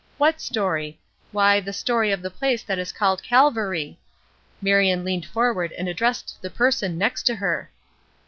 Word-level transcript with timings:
What 0.17 0.41
story? 0.41 0.99
Why, 1.31 1.59
the 1.59 1.71
story 1.73 2.11
of 2.11 2.23
the 2.23 2.31
place 2.31 2.63
that 2.63 2.79
is 2.79 2.91
called 2.91 3.21
Calvary!" 3.21 3.99
Marion 4.59 5.03
leaned 5.05 5.27
forward 5.27 5.73
and 5.73 5.87
addressed 5.87 6.39
the 6.41 6.49
person 6.49 6.97
next 6.97 7.21
to 7.27 7.35
her. 7.35 7.69